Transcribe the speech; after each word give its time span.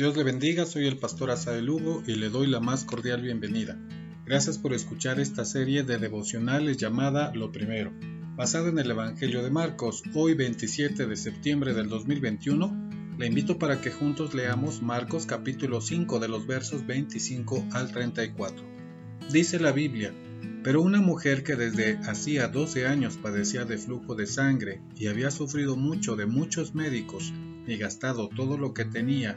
Dios 0.00 0.16
le 0.16 0.24
bendiga, 0.24 0.64
soy 0.64 0.86
el 0.86 0.96
pastor 0.96 1.30
Asa 1.30 1.54
Lugo 1.58 2.02
y 2.06 2.14
le 2.14 2.30
doy 2.30 2.46
la 2.46 2.58
más 2.58 2.86
cordial 2.86 3.20
bienvenida. 3.20 3.78
Gracias 4.24 4.56
por 4.56 4.72
escuchar 4.72 5.20
esta 5.20 5.44
serie 5.44 5.82
de 5.82 5.98
devocionales 5.98 6.78
llamada 6.78 7.34
Lo 7.34 7.52
Primero, 7.52 7.92
basada 8.34 8.70
en 8.70 8.78
el 8.78 8.90
Evangelio 8.90 9.42
de 9.42 9.50
Marcos, 9.50 10.02
hoy 10.14 10.32
27 10.32 11.04
de 11.04 11.16
septiembre 11.16 11.74
del 11.74 11.90
2021. 11.90 13.18
Le 13.18 13.26
invito 13.26 13.58
para 13.58 13.82
que 13.82 13.90
juntos 13.90 14.32
leamos 14.32 14.80
Marcos 14.80 15.26
capítulo 15.26 15.82
5 15.82 16.18
de 16.18 16.28
los 16.28 16.46
versos 16.46 16.86
25 16.86 17.66
al 17.72 17.92
34. 17.92 18.64
Dice 19.30 19.60
la 19.60 19.72
Biblia, 19.72 20.14
pero 20.64 20.80
una 20.80 21.02
mujer 21.02 21.42
que 21.42 21.56
desde 21.56 21.98
hacía 22.08 22.48
12 22.48 22.86
años 22.86 23.18
padecía 23.18 23.66
de 23.66 23.76
flujo 23.76 24.14
de 24.14 24.26
sangre 24.26 24.80
y 24.96 25.08
había 25.08 25.30
sufrido 25.30 25.76
mucho 25.76 26.16
de 26.16 26.24
muchos 26.24 26.74
médicos 26.74 27.34
y 27.66 27.76
gastado 27.76 28.30
todo 28.30 28.56
lo 28.56 28.72
que 28.72 28.86
tenía 28.86 29.36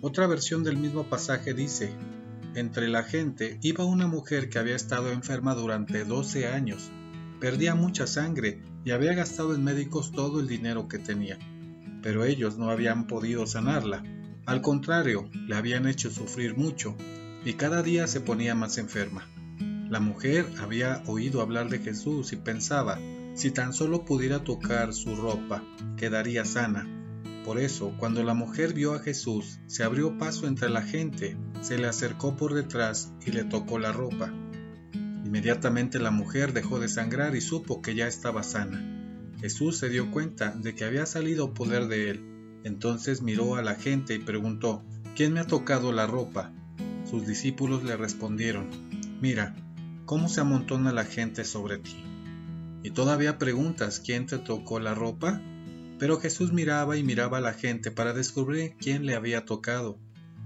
Otra 0.00 0.28
versión 0.28 0.62
del 0.62 0.76
mismo 0.76 1.04
pasaje 1.08 1.54
dice, 1.54 1.90
entre 2.54 2.86
la 2.86 3.02
gente 3.02 3.58
iba 3.62 3.84
una 3.84 4.06
mujer 4.06 4.48
que 4.48 4.60
había 4.60 4.76
estado 4.76 5.10
enferma 5.10 5.56
durante 5.56 6.04
12 6.04 6.46
años, 6.46 6.90
perdía 7.40 7.74
mucha 7.74 8.06
sangre 8.06 8.62
y 8.84 8.92
había 8.92 9.14
gastado 9.14 9.56
en 9.56 9.64
médicos 9.64 10.12
todo 10.12 10.38
el 10.38 10.46
dinero 10.46 10.86
que 10.86 11.00
tenía, 11.00 11.36
pero 12.00 12.24
ellos 12.24 12.58
no 12.58 12.70
habían 12.70 13.08
podido 13.08 13.44
sanarla. 13.48 14.04
Al 14.46 14.60
contrario, 14.60 15.30
le 15.48 15.56
habían 15.56 15.88
hecho 15.88 16.10
sufrir 16.10 16.56
mucho 16.56 16.96
y 17.44 17.54
cada 17.54 17.82
día 17.82 18.06
se 18.06 18.20
ponía 18.20 18.54
más 18.54 18.78
enferma. 18.78 19.28
La 19.90 19.98
mujer 19.98 20.46
había 20.60 21.02
oído 21.06 21.42
hablar 21.42 21.70
de 21.70 21.80
Jesús 21.80 22.32
y 22.32 22.36
pensaba, 22.36 23.00
si 23.34 23.50
tan 23.50 23.72
solo 23.72 24.04
pudiera 24.04 24.44
tocar 24.44 24.94
su 24.94 25.16
ropa, 25.16 25.64
quedaría 25.96 26.44
sana. 26.44 26.97
Por 27.48 27.58
eso, 27.58 27.94
cuando 27.96 28.22
la 28.24 28.34
mujer 28.34 28.74
vio 28.74 28.92
a 28.92 28.98
Jesús, 28.98 29.58
se 29.68 29.82
abrió 29.82 30.18
paso 30.18 30.46
entre 30.46 30.68
la 30.68 30.82
gente, 30.82 31.34
se 31.62 31.78
le 31.78 31.86
acercó 31.86 32.36
por 32.36 32.52
detrás 32.52 33.10
y 33.24 33.30
le 33.30 33.42
tocó 33.42 33.78
la 33.78 33.90
ropa. 33.90 34.30
Inmediatamente 35.24 35.98
la 35.98 36.10
mujer 36.10 36.52
dejó 36.52 36.78
de 36.78 36.90
sangrar 36.90 37.34
y 37.36 37.40
supo 37.40 37.80
que 37.80 37.94
ya 37.94 38.06
estaba 38.06 38.42
sana. 38.42 39.32
Jesús 39.40 39.78
se 39.78 39.88
dio 39.88 40.10
cuenta 40.10 40.50
de 40.50 40.74
que 40.74 40.84
había 40.84 41.06
salido 41.06 41.54
poder 41.54 41.86
de 41.88 42.10
él. 42.10 42.60
Entonces 42.64 43.22
miró 43.22 43.54
a 43.54 43.62
la 43.62 43.76
gente 43.76 44.14
y 44.14 44.18
preguntó, 44.18 44.84
¿quién 45.16 45.32
me 45.32 45.40
ha 45.40 45.46
tocado 45.46 45.90
la 45.90 46.06
ropa? 46.06 46.52
Sus 47.10 47.26
discípulos 47.26 47.82
le 47.82 47.96
respondieron, 47.96 48.68
mira, 49.22 49.56
cómo 50.04 50.28
se 50.28 50.42
amontona 50.42 50.92
la 50.92 51.06
gente 51.06 51.46
sobre 51.46 51.78
ti. 51.78 51.96
Y 52.82 52.90
todavía 52.90 53.38
preguntas 53.38 54.02
quién 54.04 54.26
te 54.26 54.36
tocó 54.36 54.80
la 54.80 54.94
ropa. 54.94 55.40
Pero 55.98 56.20
Jesús 56.20 56.52
miraba 56.52 56.96
y 56.96 57.02
miraba 57.02 57.38
a 57.38 57.42
la 57.42 57.54
gente 57.54 57.90
para 57.90 58.12
descubrir 58.12 58.74
quién 58.78 59.06
le 59.06 59.14
había 59.14 59.44
tocado. 59.44 59.98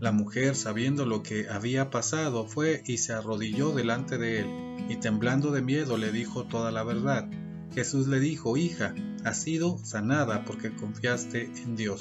La 0.00 0.12
mujer, 0.12 0.54
sabiendo 0.54 1.06
lo 1.06 1.22
que 1.22 1.48
había 1.48 1.90
pasado, 1.90 2.46
fue 2.46 2.82
y 2.86 2.98
se 2.98 3.12
arrodilló 3.12 3.72
delante 3.72 4.16
de 4.18 4.40
él, 4.40 4.46
y 4.88 4.96
temblando 4.96 5.50
de 5.50 5.62
miedo 5.62 5.96
le 5.96 6.12
dijo 6.12 6.46
toda 6.46 6.70
la 6.70 6.84
verdad. 6.84 7.28
Jesús 7.74 8.06
le 8.06 8.20
dijo, 8.20 8.56
Hija, 8.56 8.94
has 9.24 9.42
sido 9.42 9.78
sanada 9.84 10.44
porque 10.44 10.74
confiaste 10.74 11.50
en 11.64 11.76
Dios. 11.76 12.00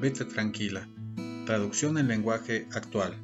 Vete 0.00 0.24
tranquila. 0.24 0.88
Traducción 1.46 1.98
en 1.98 2.08
lenguaje 2.08 2.66
actual. 2.72 3.16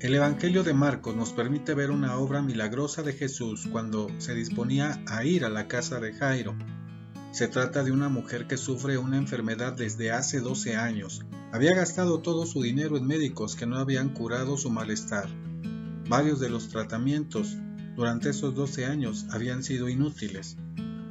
El 0.00 0.14
Evangelio 0.14 0.62
de 0.62 0.74
Marcos 0.74 1.16
nos 1.16 1.32
permite 1.32 1.74
ver 1.74 1.90
una 1.90 2.16
obra 2.16 2.42
milagrosa 2.42 3.02
de 3.02 3.14
Jesús 3.14 3.66
cuando 3.72 4.08
se 4.18 4.34
disponía 4.34 5.02
a 5.06 5.24
ir 5.24 5.44
a 5.44 5.48
la 5.48 5.66
casa 5.66 5.98
de 5.98 6.12
Jairo. 6.12 6.54
Se 7.34 7.48
trata 7.48 7.82
de 7.82 7.90
una 7.90 8.08
mujer 8.08 8.46
que 8.46 8.56
sufre 8.56 8.96
una 8.96 9.16
enfermedad 9.16 9.72
desde 9.72 10.12
hace 10.12 10.38
12 10.38 10.76
años. 10.76 11.22
Había 11.50 11.74
gastado 11.74 12.20
todo 12.20 12.46
su 12.46 12.62
dinero 12.62 12.96
en 12.96 13.08
médicos 13.08 13.56
que 13.56 13.66
no 13.66 13.78
habían 13.78 14.10
curado 14.10 14.56
su 14.56 14.70
malestar. 14.70 15.28
Varios 16.08 16.38
de 16.38 16.48
los 16.48 16.68
tratamientos 16.68 17.56
durante 17.96 18.30
esos 18.30 18.54
12 18.54 18.86
años 18.86 19.26
habían 19.32 19.64
sido 19.64 19.88
inútiles. 19.88 20.56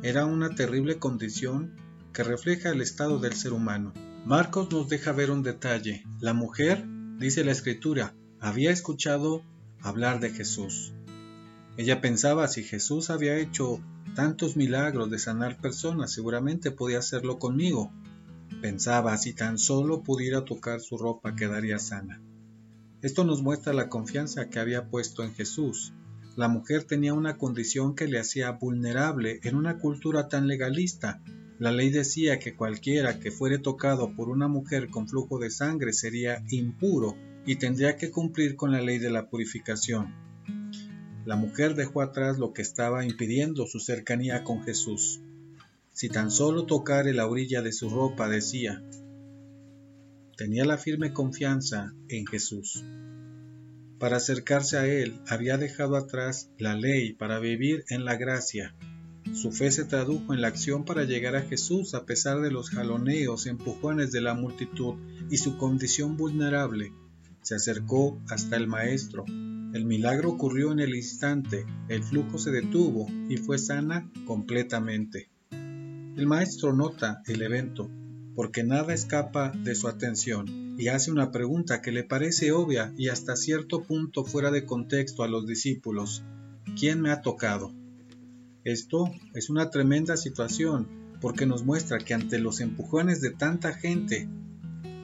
Era 0.01 0.25
una 0.25 0.55
terrible 0.55 0.97
condición 0.97 1.75
que 2.13 2.23
refleja 2.23 2.69
el 2.69 2.79
estado 2.79 3.19
del 3.19 3.33
ser 3.33 3.51
humano. 3.51 3.91
Marcos 4.25 4.71
nos 4.71 4.87
deja 4.87 5.11
ver 5.11 5.29
un 5.29 5.43
detalle. 5.43 6.05
La 6.21 6.33
mujer, 6.33 6.85
dice 7.17 7.43
la 7.43 7.51
escritura, 7.51 8.15
había 8.39 8.71
escuchado 8.71 9.43
hablar 9.81 10.21
de 10.21 10.29
Jesús. 10.29 10.93
Ella 11.75 12.01
pensaba 12.01 12.47
si 12.47 12.63
Jesús 12.63 13.09
había 13.09 13.37
hecho 13.37 13.81
tantos 14.15 14.55
milagros 14.55 15.09
de 15.09 15.17
sanar 15.17 15.59
personas, 15.59 16.11
seguramente 16.11 16.69
podía 16.69 16.99
hacerlo 16.99 17.39
conmigo. 17.39 17.91
Pensaba 18.61 19.17
si 19.17 19.33
tan 19.33 19.57
solo 19.57 20.03
pudiera 20.03 20.45
tocar 20.45 20.81
su 20.81 20.97
ropa 20.99 21.35
quedaría 21.35 21.79
sana. 21.79 22.21
Esto 23.01 23.23
nos 23.23 23.41
muestra 23.41 23.73
la 23.73 23.89
confianza 23.89 24.49
que 24.49 24.59
había 24.59 24.87
puesto 24.87 25.23
en 25.23 25.33
Jesús. 25.33 25.93
La 26.35 26.47
mujer 26.47 26.83
tenía 26.83 27.15
una 27.15 27.37
condición 27.37 27.95
que 27.95 28.07
le 28.07 28.19
hacía 28.19 28.51
vulnerable 28.51 29.39
en 29.43 29.55
una 29.55 29.79
cultura 29.79 30.27
tan 30.27 30.47
legalista. 30.47 31.21
La 31.57 31.71
ley 31.71 31.89
decía 31.89 32.37
que 32.37 32.55
cualquiera 32.55 33.19
que 33.19 33.31
fuere 33.31 33.57
tocado 33.57 34.15
por 34.15 34.29
una 34.29 34.47
mujer 34.47 34.89
con 34.89 35.07
flujo 35.07 35.39
de 35.39 35.49
sangre 35.49 35.91
sería 35.91 36.43
impuro 36.49 37.15
y 37.45 37.55
tendría 37.55 37.97
que 37.97 38.11
cumplir 38.11 38.55
con 38.55 38.71
la 38.71 38.81
ley 38.81 38.99
de 38.99 39.09
la 39.09 39.27
purificación. 39.27 40.32
La 41.25 41.35
mujer 41.35 41.75
dejó 41.75 42.01
atrás 42.01 42.37
lo 42.37 42.53
que 42.53 42.61
estaba 42.61 43.05
impidiendo 43.05 43.65
su 43.65 43.79
cercanía 43.79 44.43
con 44.43 44.63
Jesús. 44.63 45.21
Si 45.91 46.09
tan 46.09 46.31
solo 46.31 46.65
tocare 46.65 47.13
la 47.13 47.27
orilla 47.27 47.61
de 47.61 47.71
su 47.71 47.89
ropa, 47.89 48.27
decía, 48.27 48.83
tenía 50.35 50.65
la 50.65 50.77
firme 50.77 51.13
confianza 51.13 51.93
en 52.09 52.25
Jesús. 52.25 52.83
Para 53.99 54.17
acercarse 54.17 54.77
a 54.77 54.87
Él 54.87 55.21
había 55.27 55.57
dejado 55.57 55.95
atrás 55.95 56.49
la 56.57 56.75
ley 56.75 57.13
para 57.13 57.39
vivir 57.39 57.85
en 57.89 58.03
la 58.05 58.17
gracia. 58.17 58.75
Su 59.33 59.51
fe 59.51 59.71
se 59.71 59.85
tradujo 59.85 60.33
en 60.33 60.41
la 60.41 60.49
acción 60.49 60.83
para 60.83 61.05
llegar 61.05 61.35
a 61.35 61.43
Jesús 61.43 61.93
a 61.93 62.05
pesar 62.05 62.41
de 62.41 62.51
los 62.51 62.69
jaloneos, 62.69 63.45
empujones 63.45 64.11
de 64.11 64.21
la 64.21 64.33
multitud 64.33 64.95
y 65.29 65.37
su 65.37 65.57
condición 65.57 66.17
vulnerable 66.17 66.91
se 67.43 67.55
acercó 67.55 68.17
hasta 68.29 68.55
el 68.55 68.67
maestro. 68.67 69.25
El 69.73 69.85
milagro 69.85 70.29
ocurrió 70.29 70.71
en 70.71 70.79
el 70.79 70.93
instante, 70.93 71.65
el 71.89 72.03
flujo 72.03 72.37
se 72.37 72.51
detuvo 72.51 73.07
y 73.27 73.37
fue 73.37 73.57
sana 73.57 74.07
completamente. 74.27 75.29
El 75.49 76.27
maestro 76.27 76.73
nota 76.73 77.23
el 77.25 77.41
evento, 77.41 77.89
porque 78.35 78.63
nada 78.63 78.93
escapa 78.93 79.49
de 79.49 79.73
su 79.73 79.87
atención, 79.87 80.75
y 80.77 80.89
hace 80.89 81.11
una 81.11 81.31
pregunta 81.31 81.81
que 81.81 81.91
le 81.91 82.03
parece 82.03 82.51
obvia 82.51 82.93
y 82.99 83.07
hasta 83.07 83.35
cierto 83.35 83.81
punto 83.81 84.23
fuera 84.23 84.51
de 84.51 84.63
contexto 84.63 85.23
a 85.23 85.27
los 85.27 85.47
discípulos. 85.47 86.23
¿Quién 86.77 87.01
me 87.01 87.09
ha 87.09 87.23
tocado? 87.23 87.73
Esto 88.63 89.11
es 89.33 89.49
una 89.49 89.71
tremenda 89.71 90.17
situación, 90.17 90.87
porque 91.19 91.47
nos 91.47 91.65
muestra 91.65 91.97
que 91.97 92.13
ante 92.13 92.37
los 92.37 92.61
empujones 92.61 93.21
de 93.21 93.31
tanta 93.31 93.73
gente, 93.73 94.29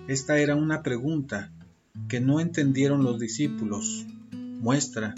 esta 0.07 0.38
era 0.38 0.56
una 0.56 0.83
pregunta 0.83 1.51
que 2.07 2.19
no 2.19 2.39
entendieron 2.39 3.04
los 3.04 3.19
discípulos, 3.19 4.06
muestra 4.59 5.15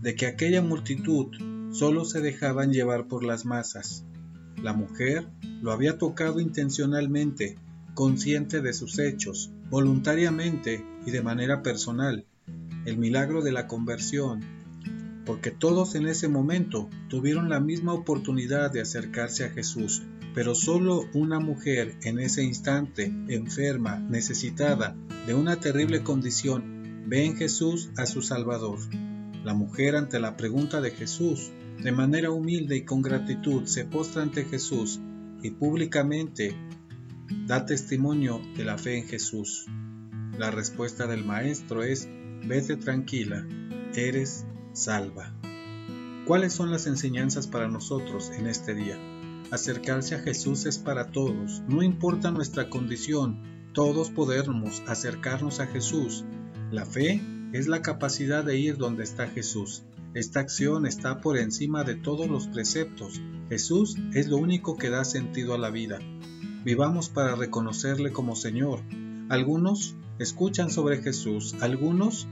de 0.00 0.14
que 0.14 0.26
aquella 0.26 0.62
multitud 0.62 1.26
solo 1.72 2.04
se 2.04 2.20
dejaban 2.20 2.72
llevar 2.72 3.08
por 3.08 3.24
las 3.24 3.44
masas. 3.44 4.04
La 4.62 4.72
mujer 4.72 5.26
lo 5.60 5.72
había 5.72 5.98
tocado 5.98 6.40
intencionalmente, 6.40 7.58
consciente 7.94 8.62
de 8.62 8.72
sus 8.72 8.98
hechos, 8.98 9.50
voluntariamente 9.70 10.84
y 11.04 11.10
de 11.10 11.22
manera 11.22 11.62
personal. 11.62 12.24
el 12.84 12.98
milagro 12.98 13.42
de 13.42 13.50
la 13.50 13.66
conversión, 13.66 14.44
porque 15.24 15.50
todos 15.50 15.96
en 15.96 16.06
ese 16.06 16.28
momento 16.28 16.88
tuvieron 17.08 17.48
la 17.48 17.58
misma 17.58 17.92
oportunidad 17.92 18.70
de 18.70 18.80
acercarse 18.80 19.44
a 19.44 19.50
Jesús, 19.50 20.04
pero 20.36 20.54
solo 20.54 21.02
una 21.12 21.40
mujer 21.40 21.96
en 22.04 22.20
ese 22.20 22.44
instante, 22.44 23.12
enferma, 23.26 23.98
necesitada, 23.98 24.94
de 25.26 25.34
una 25.34 25.56
terrible 25.56 26.04
condición, 26.04 26.75
ve 27.06 27.24
en 27.24 27.36
Jesús 27.36 27.90
a 27.96 28.04
su 28.04 28.20
Salvador. 28.20 28.78
La 29.44 29.54
mujer 29.54 29.94
ante 29.94 30.18
la 30.18 30.36
pregunta 30.36 30.80
de 30.80 30.90
Jesús, 30.90 31.52
de 31.82 31.92
manera 31.92 32.30
humilde 32.30 32.76
y 32.76 32.84
con 32.84 33.00
gratitud, 33.00 33.64
se 33.66 33.84
postra 33.84 34.22
ante 34.22 34.44
Jesús 34.44 35.00
y 35.42 35.50
públicamente 35.50 36.56
da 37.46 37.64
testimonio 37.64 38.40
de 38.56 38.64
la 38.64 38.76
fe 38.76 38.98
en 38.98 39.06
Jesús. 39.06 39.66
La 40.36 40.50
respuesta 40.50 41.06
del 41.06 41.24
Maestro 41.24 41.84
es, 41.84 42.08
vete 42.44 42.76
tranquila, 42.76 43.46
eres 43.94 44.44
salva. 44.72 45.32
¿Cuáles 46.26 46.52
son 46.52 46.72
las 46.72 46.88
enseñanzas 46.88 47.46
para 47.46 47.68
nosotros 47.68 48.32
en 48.36 48.48
este 48.48 48.74
día? 48.74 48.98
Acercarse 49.52 50.16
a 50.16 50.18
Jesús 50.18 50.66
es 50.66 50.78
para 50.78 51.12
todos, 51.12 51.62
no 51.68 51.84
importa 51.84 52.32
nuestra 52.32 52.68
condición, 52.68 53.70
todos 53.72 54.10
podemos 54.10 54.82
acercarnos 54.88 55.60
a 55.60 55.68
Jesús. 55.68 56.24
La 56.72 56.84
fe 56.84 57.22
es 57.52 57.68
la 57.68 57.80
capacidad 57.80 58.44
de 58.44 58.58
ir 58.58 58.76
donde 58.76 59.04
está 59.04 59.28
Jesús. 59.28 59.84
Esta 60.14 60.40
acción 60.40 60.84
está 60.84 61.20
por 61.20 61.38
encima 61.38 61.84
de 61.84 61.94
todos 61.94 62.28
los 62.28 62.48
preceptos. 62.48 63.20
Jesús 63.48 63.96
es 64.14 64.26
lo 64.26 64.38
único 64.38 64.76
que 64.76 64.90
da 64.90 65.04
sentido 65.04 65.54
a 65.54 65.58
la 65.58 65.70
vida. 65.70 66.00
Vivamos 66.64 67.08
para 67.08 67.36
reconocerle 67.36 68.10
como 68.10 68.34
Señor. 68.34 68.80
Algunos 69.28 69.94
escuchan 70.18 70.70
sobre 70.70 71.02
Jesús, 71.02 71.54
algunos 71.60 72.26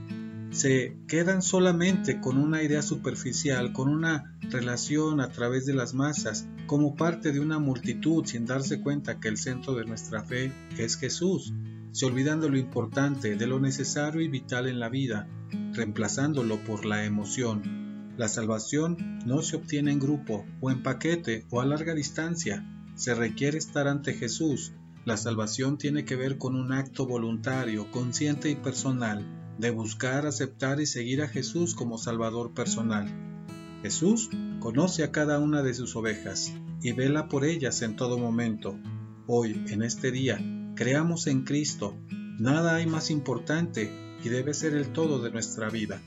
se 0.51 0.97
quedan 1.07 1.41
solamente 1.41 2.19
con 2.19 2.37
una 2.37 2.61
idea 2.61 2.81
superficial, 2.81 3.71
con 3.71 3.87
una 3.87 4.37
relación 4.41 5.21
a 5.21 5.29
través 5.29 5.65
de 5.65 5.73
las 5.73 5.93
masas, 5.93 6.45
como 6.67 6.95
parte 6.95 7.31
de 7.31 7.39
una 7.39 7.59
multitud 7.59 8.25
sin 8.25 8.45
darse 8.45 8.81
cuenta 8.81 9.19
que 9.19 9.29
el 9.29 9.37
centro 9.37 9.75
de 9.75 9.85
nuestra 9.85 10.23
fe 10.23 10.51
es 10.77 10.97
Jesús, 10.97 11.53
se 11.95 12.05
olvidan 12.05 12.41
de 12.41 12.49
lo 12.49 12.57
importante, 12.57 13.37
de 13.37 13.47
lo 13.47 13.57
necesario 13.57 14.19
y 14.19 14.27
vital 14.27 14.67
en 14.67 14.81
la 14.81 14.89
vida, 14.89 15.29
reemplazándolo 15.71 16.61
por 16.65 16.85
la 16.85 17.05
emoción. 17.05 18.11
La 18.17 18.27
salvación 18.27 19.19
no 19.25 19.41
se 19.41 19.55
obtiene 19.55 19.93
en 19.93 19.99
grupo, 20.01 20.45
o 20.59 20.71
en 20.71 20.83
paquete, 20.83 21.45
o 21.51 21.61
a 21.61 21.65
larga 21.65 21.95
distancia. 21.95 22.65
Se 22.95 23.15
requiere 23.15 23.57
estar 23.57 23.87
ante 23.87 24.13
Jesús. 24.13 24.73
La 25.05 25.15
salvación 25.15 25.77
tiene 25.77 26.03
que 26.03 26.17
ver 26.17 26.37
con 26.37 26.57
un 26.57 26.73
acto 26.73 27.07
voluntario, 27.07 27.89
consciente 27.91 28.49
y 28.49 28.55
personal, 28.55 29.25
de 29.57 29.69
buscar, 29.69 30.25
aceptar 30.25 30.81
y 30.81 30.87
seguir 30.87 31.21
a 31.21 31.29
Jesús 31.29 31.75
como 31.75 31.97
Salvador 31.97 32.53
personal. 32.53 33.07
Jesús 33.83 34.29
conoce 34.59 35.05
a 35.05 35.13
cada 35.13 35.39
una 35.39 35.63
de 35.63 35.73
sus 35.73 35.95
ovejas 35.95 36.51
y 36.81 36.91
vela 36.91 37.29
por 37.29 37.45
ellas 37.45 37.81
en 37.83 37.95
todo 37.95 38.17
momento. 38.17 38.77
Hoy, 39.27 39.63
en 39.69 39.81
este 39.81 40.11
día, 40.11 40.41
creamos 40.75 41.27
en 41.27 41.43
Cristo. 41.43 41.95
Nada 42.37 42.75
hay 42.75 42.85
más 42.85 43.09
importante 43.09 43.89
y 44.23 44.29
debe 44.29 44.53
ser 44.53 44.73
el 44.73 44.91
todo 44.91 45.21
de 45.21 45.31
nuestra 45.31 45.69
vida. 45.69 46.01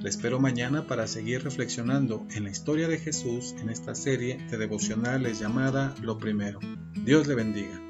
Le 0.00 0.08
espero 0.08 0.40
mañana 0.40 0.86
para 0.86 1.06
seguir 1.06 1.44
reflexionando 1.44 2.26
en 2.34 2.44
la 2.44 2.50
historia 2.50 2.88
de 2.88 2.98
Jesús 2.98 3.54
en 3.60 3.70
esta 3.70 3.94
serie 3.94 4.38
de 4.50 4.56
devocionales 4.56 5.38
llamada 5.38 5.94
Lo 6.02 6.18
Primero. 6.18 6.60
Dios 7.04 7.26
le 7.26 7.34
bendiga. 7.34 7.85